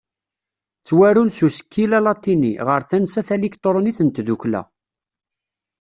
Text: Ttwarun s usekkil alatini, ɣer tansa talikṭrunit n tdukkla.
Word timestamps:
Ttwarun 0.79 1.29
s 1.35 1.37
usekkil 1.47 1.91
alatini, 1.97 2.51
ɣer 2.67 2.81
tansa 2.89 3.21
talikṭrunit 3.27 3.99
n 4.03 4.07
tdukkla. 4.09 4.61